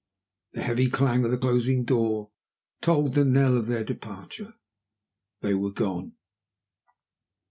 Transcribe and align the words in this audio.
The 0.53 0.63
heavy 0.63 0.89
clang 0.89 1.25
of 1.25 1.29
the 1.29 1.37
closing 1.37 1.85
door 1.85 2.31
tolled 2.81 3.13
the 3.13 3.23
knell 3.23 3.55
of 3.55 3.67
their 3.67 3.83
departure. 3.83 4.55
They 5.41 5.53
were 5.53 5.71
gone. 5.71 6.13